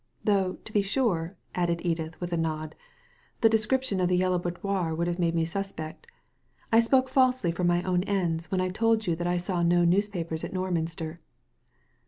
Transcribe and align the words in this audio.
Though, 0.23 0.53
to 0.65 0.73
be 0.73 0.81
sure," 0.81 1.29
added 1.53 1.85
Edith, 1.85 2.19
with 2.19 2.33
a 2.33 2.35
nod, 2.37 2.73
"the 3.41 3.49
description 3.49 3.99
of 3.99 4.09
the 4.09 4.17
Yellow 4.17 4.39
Boudoir 4.39 4.95
would 4.95 5.05
have 5.05 5.19
made 5.19 5.35
me 5.35 5.45
suspect. 5.45 6.07
I 6.71 6.79
spoke 6.79 7.07
falsely 7.07 7.51
for 7.51 7.63
my 7.63 7.83
own 7.83 8.01
ends 8.05 8.49
when 8.49 8.61
I 8.61 8.69
told 8.69 9.05
you 9.05 9.15
that 9.17 9.27
I 9.27 9.37
saw 9.37 9.61
no 9.61 9.85
newspapers 9.85 10.43
at 10.43 10.53
Norminster." 10.53 11.19